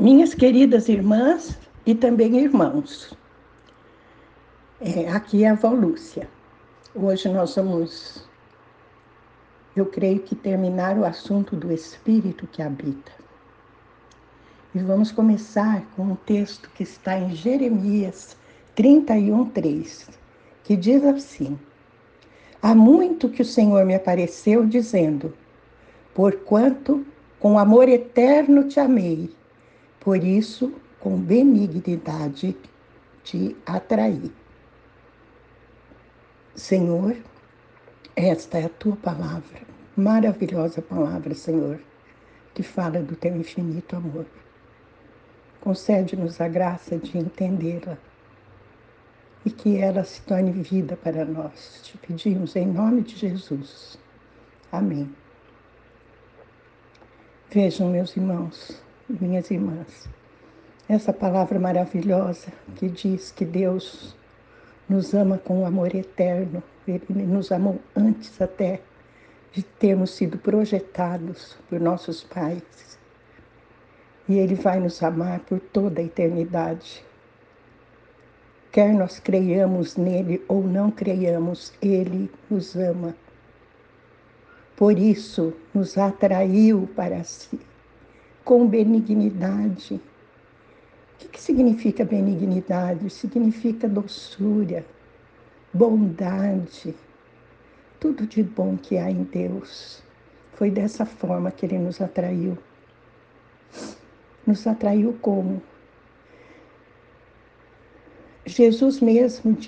[0.00, 3.12] Minhas queridas irmãs e também irmãos,
[4.80, 6.28] é, aqui é a avó Lúcia.
[6.94, 8.24] Hoje nós vamos,
[9.74, 13.10] eu creio que terminar o assunto do Espírito que habita.
[14.72, 18.36] E vamos começar com um texto que está em Jeremias
[18.76, 20.10] 31, 3,
[20.62, 21.58] que diz assim:
[22.62, 25.34] Há muito que o Senhor me apareceu dizendo:
[26.14, 27.04] Porquanto
[27.40, 29.36] com amor eterno te amei
[30.00, 32.56] por isso, com benignidade
[33.22, 34.32] te atraí.
[36.54, 37.16] Senhor,
[38.16, 39.60] esta é a tua palavra,
[39.96, 41.80] maravilhosa palavra, Senhor,
[42.54, 44.26] que fala do teu infinito amor.
[45.60, 47.98] Concede-nos a graça de entendê-la
[49.44, 51.80] e que ela se torne vida para nós.
[51.84, 53.98] Te pedimos em nome de Jesus.
[54.72, 55.14] Amém.
[57.50, 60.08] Vejam, meus irmãos, minhas irmãs,
[60.88, 64.14] essa palavra maravilhosa que diz que Deus
[64.88, 68.80] nos ama com amor eterno, Ele nos amou antes até
[69.52, 72.98] de termos sido projetados por nossos pais.
[74.28, 77.02] E Ele vai nos amar por toda a eternidade.
[78.70, 83.14] Quer nós creiamos nele ou não creiamos, Ele nos ama.
[84.76, 87.58] Por isso, nos atraiu para si
[88.48, 89.96] com benignidade.
[89.96, 90.00] O
[91.18, 93.10] que, que significa benignidade?
[93.10, 94.86] Significa doçura,
[95.70, 96.94] bondade,
[98.00, 100.02] tudo de bom que há em Deus.
[100.54, 102.56] Foi dessa forma que ele nos atraiu.
[104.46, 105.62] Nos atraiu como?
[108.46, 109.58] Jesus mesmo.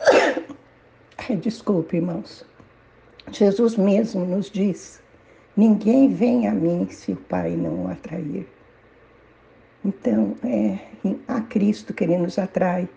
[1.28, 2.42] Ai, desculpe, irmãos.
[3.30, 5.03] Jesus mesmo nos diz
[5.56, 8.48] Ninguém vem a mim se o Pai não o atrair.
[9.84, 10.78] Então, é
[11.28, 12.88] a Cristo que Ele nos atrai,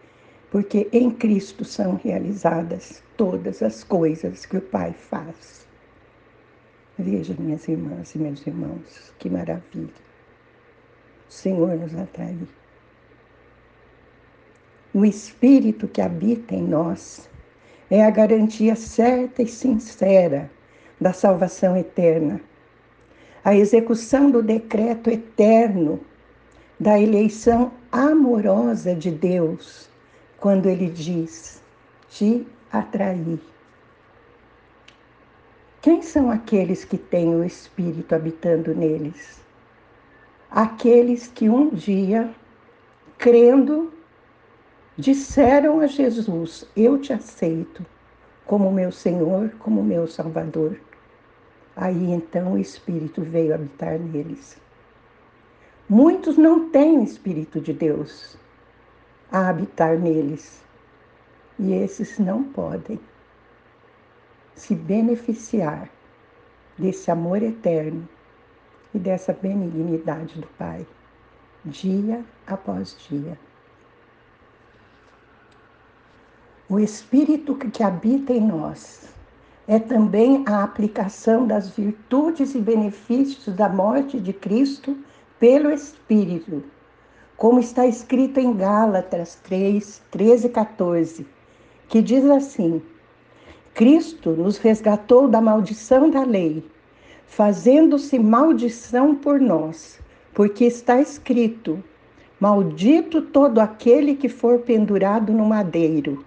[0.50, 5.68] porque em Cristo são realizadas todas as coisas que o Pai faz.
[6.98, 9.94] Veja, minhas irmãs e meus irmãos, que maravilha.
[11.30, 12.36] O Senhor nos atrai.
[14.96, 17.30] O Espírito que habita em nós
[17.92, 20.50] é a garantia certa e sincera
[21.00, 22.42] da salvação eterna,
[23.44, 26.00] a execução do decreto eterno
[26.80, 29.90] da eleição amorosa de Deus,
[30.40, 31.62] quando ele diz:
[32.10, 33.40] te atrair.
[35.82, 39.42] Quem são aqueles que têm o Espírito habitando neles?
[40.50, 42.30] Aqueles que um dia,
[43.18, 43.94] crendo,
[44.98, 47.86] disseram a Jesus: Eu te aceito
[48.46, 50.80] como meu Senhor, como meu Salvador.
[51.80, 54.60] Aí então o Espírito veio habitar neles.
[55.88, 58.36] Muitos não têm o Espírito de Deus
[59.32, 60.66] a habitar neles.
[61.60, 63.00] E esses não podem
[64.56, 65.88] se beneficiar
[66.80, 68.10] desse amor eterno
[68.92, 70.86] e dessa benignidade do Pai,
[71.64, 73.38] dia após dia.
[76.68, 79.16] O Espírito que habita em nós
[79.68, 84.98] é também a aplicação das virtudes e benefícios da morte de Cristo
[85.38, 86.64] pelo Espírito,
[87.36, 91.28] como está escrito em Gálatas 3, 13 e 14,
[91.90, 92.82] que diz assim:
[93.74, 96.64] Cristo nos resgatou da maldição da lei,
[97.28, 100.00] fazendo-se maldição por nós,
[100.34, 101.84] porque está escrito:
[102.40, 106.26] Maldito todo aquele que for pendurado no madeiro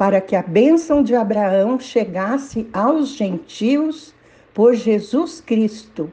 [0.00, 4.14] para que a bênção de Abraão chegasse aos gentios
[4.54, 6.10] por Jesus Cristo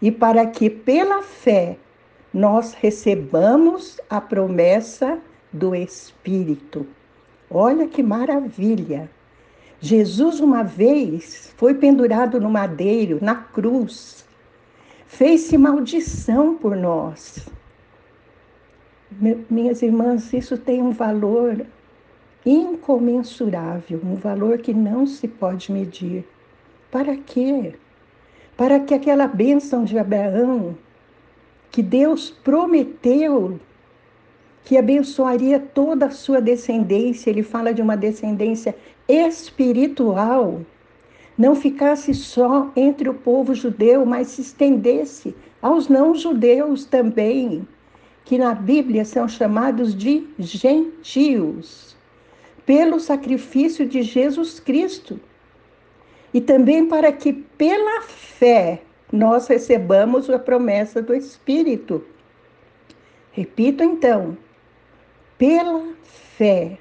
[0.00, 1.76] e para que pela fé
[2.32, 5.18] nós recebamos a promessa
[5.52, 6.86] do Espírito.
[7.50, 9.10] Olha que maravilha!
[9.80, 14.24] Jesus, uma vez, foi pendurado no madeiro, na cruz,
[15.08, 17.48] fez-se maldição por nós.
[19.50, 21.66] Minhas irmãs, isso tem um valor
[22.44, 26.24] incomensurável, um valor que não se pode medir.
[26.90, 27.74] Para quê?
[28.56, 30.76] Para que aquela bênção de Abraão,
[31.70, 33.58] que Deus prometeu
[34.64, 38.74] que abençoaria toda a sua descendência, ele fala de uma descendência
[39.06, 40.62] espiritual,
[41.36, 47.66] não ficasse só entre o povo judeu, mas se estendesse aos não-judeus também,
[48.24, 51.94] que na Bíblia são chamados de gentios
[52.66, 55.20] pelo sacrifício de Jesus Cristo.
[56.32, 58.82] E também para que pela fé
[59.12, 62.04] nós recebamos a promessa do Espírito,
[63.36, 64.38] Repito então,
[65.36, 66.78] pela fé.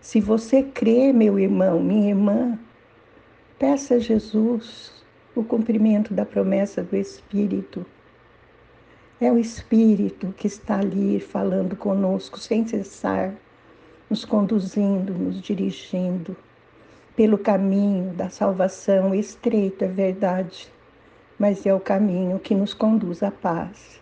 [0.00, 2.58] Se você crê, meu irmão, minha irmã,
[3.56, 4.92] peça a Jesus
[5.32, 7.86] o cumprimento da promessa do Espírito.
[9.20, 13.32] É o Espírito que está ali falando conosco sem cessar,
[14.10, 16.36] nos conduzindo, nos dirigindo
[17.14, 19.14] pelo caminho da salvação.
[19.14, 20.68] Estreito é verdade,
[21.38, 24.00] mas é o caminho que nos conduz à paz.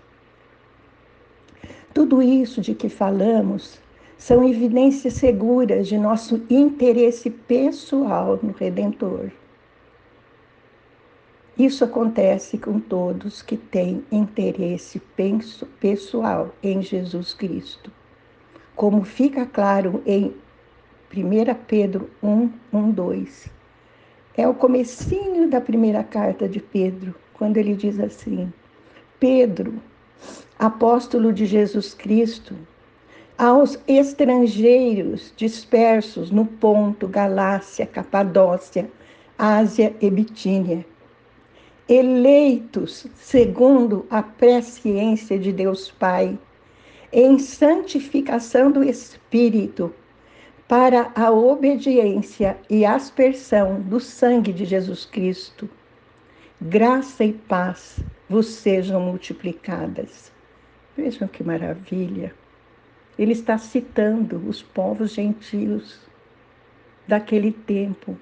[1.93, 3.79] Tudo isso de que falamos
[4.17, 9.31] são evidências seguras de nosso interesse pessoal no Redentor.
[11.57, 15.03] Isso acontece com todos que têm interesse
[15.81, 17.98] pessoal em Jesus Cristo.
[18.79, 20.33] Como fica claro em
[21.13, 23.49] 1 Pedro 1, 1, 2.
[24.37, 28.53] É o comecinho da primeira carta de Pedro, quando ele diz assim:
[29.19, 29.83] Pedro,
[30.57, 32.55] apóstolo de Jesus Cristo,
[33.37, 38.89] aos estrangeiros dispersos no Ponto, Galácia, Capadócia,
[39.37, 40.87] Ásia e Bitínia,
[41.89, 46.39] eleitos segundo a presciência de Deus Pai,
[47.13, 49.95] em santificação do Espírito,
[50.67, 55.69] para a obediência e aspersão do sangue de Jesus Cristo.
[56.61, 60.31] Graça e paz vos sejam multiplicadas.
[60.97, 62.35] Vejam que maravilha.
[63.19, 66.01] Ele está citando os povos gentios
[67.07, 68.17] daquele tempo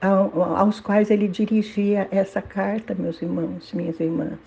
[0.00, 4.38] aos quais ele dirigia essa carta, meus irmãos, minhas irmãs.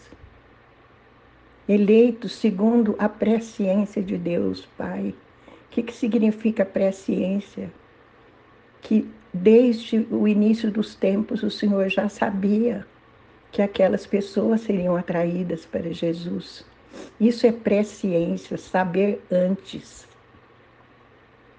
[1.68, 5.16] Eleitos segundo a presciência de Deus, Pai.
[5.48, 7.72] O que, que significa presciência?
[8.82, 12.86] Que desde o início dos tempos o Senhor já sabia
[13.52, 16.66] que aquelas pessoas seriam atraídas para Jesus.
[17.20, 20.08] Isso é presciência, saber antes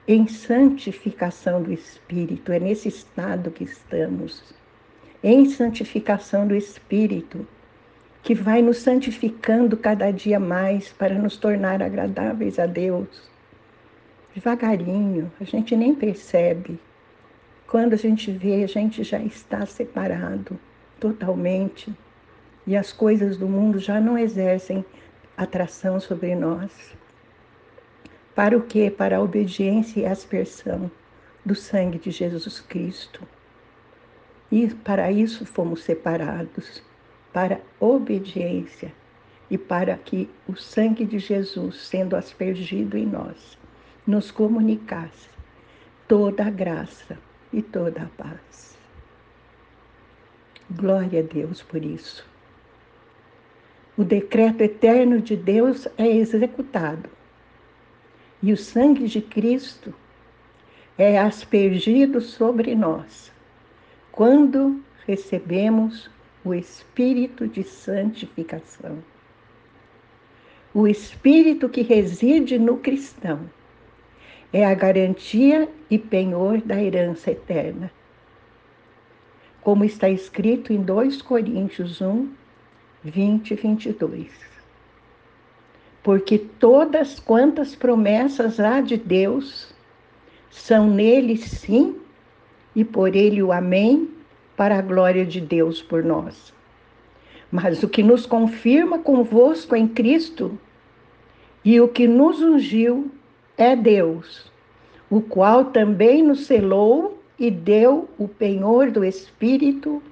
[0.07, 2.53] em santificação do Espírito.
[2.53, 4.55] É nesse estado que estamos.
[5.23, 7.47] Em santificação do Espírito,
[8.25, 13.31] que vai nos santificando cada dia mais para nos tornar agradáveis a Deus.
[14.35, 16.81] Devagarinho, a gente nem percebe.
[17.67, 20.59] Quando a gente vê, a gente já está separado
[20.99, 21.95] totalmente
[22.67, 24.83] e as coisas do mundo já não exercem
[25.37, 26.97] atração sobre nós.
[28.35, 28.91] Para o quê?
[28.91, 30.91] Para a obediência e aspersão
[31.45, 33.21] do sangue de Jesus Cristo.
[34.51, 36.83] E para isso fomos separados,
[37.35, 38.93] para obediência
[39.51, 43.59] e para que o sangue de Jesus, sendo aspergido em nós,
[44.07, 45.29] nos comunicasse
[46.07, 47.19] toda a graça
[47.53, 48.79] e toda a paz.
[50.71, 52.25] Glória a Deus por isso.
[53.99, 57.11] O decreto eterno de Deus é executado
[58.41, 59.93] e o sangue de Cristo
[60.97, 63.33] é aspergido sobre nós
[64.13, 66.14] quando recebemos
[66.45, 68.99] o Espírito de santificação.
[70.75, 73.49] O Espírito que reside no cristão
[74.53, 77.91] é a garantia e penhor da herança eterna.
[79.63, 82.29] Como está escrito em 2 Coríntios 1,
[83.03, 84.55] 20 e 22
[86.05, 89.75] porque todas quantas promessas há de Deus
[90.51, 91.97] são nele sim
[92.77, 94.11] e por ele o amém,
[94.57, 96.53] para a glória de Deus por nós.
[97.51, 100.59] Mas o que nos confirma convosco em Cristo
[101.65, 103.11] e o que nos ungiu
[103.57, 104.51] é Deus,
[105.09, 110.03] o qual também nos selou e deu o penhor do Espírito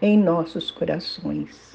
[0.00, 1.72] em nossos corações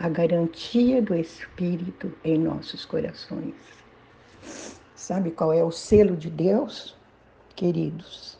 [0.00, 3.54] a garantia do Espírito em nossos corações.
[4.94, 6.96] Sabe qual é o selo de Deus,
[7.54, 8.38] queridos?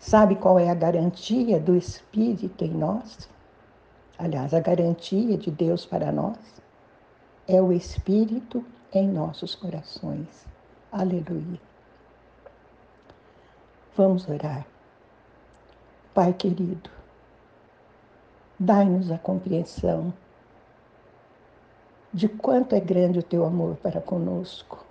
[0.00, 3.28] Sabe qual é a garantia do Espírito em nós?
[4.18, 6.38] Aliás, a garantia de Deus para nós
[7.46, 8.64] é o Espírito
[8.94, 10.46] em nossos corações.
[10.90, 11.60] Aleluia.
[13.94, 14.66] Vamos orar.
[16.14, 16.88] Pai querido,
[18.58, 20.14] dai-nos a compreensão
[22.12, 24.84] de quanto é grande o teu amor para conosco,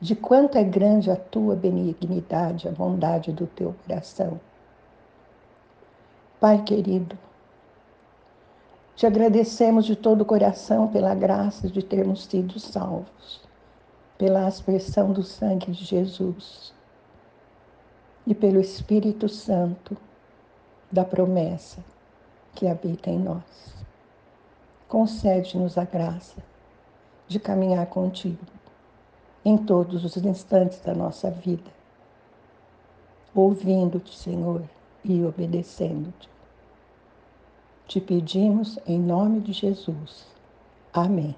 [0.00, 4.40] de quanto é grande a tua benignidade, a bondade do teu coração.
[6.38, 7.16] Pai querido,
[8.94, 13.40] te agradecemos de todo o coração pela graça de termos sido salvos,
[14.18, 16.74] pela aspersão do sangue de Jesus
[18.26, 19.96] e pelo Espírito Santo
[20.90, 21.82] da promessa
[22.54, 23.76] que habita em nós
[24.88, 26.42] concede-nos a graça
[27.26, 28.55] de caminhar contigo
[29.46, 31.70] em todos os instantes da nossa vida,
[33.32, 34.60] ouvindo-te, Senhor,
[35.04, 36.28] e obedecendo-te.
[37.86, 40.26] Te pedimos em nome de Jesus.
[40.92, 41.36] Amém.